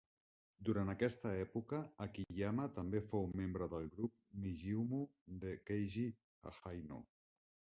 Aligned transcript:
Durant 0.67 0.91
aquesta 0.93 1.33
època, 1.41 1.81
Akiyama 2.05 2.65
també 2.77 3.01
fou 3.11 3.29
membre 3.41 3.67
del 3.75 3.85
grup 3.99 4.17
Nijiumu 4.47 5.03
de 5.45 5.53
Keiji 5.69 6.07
Haino. 6.57 6.99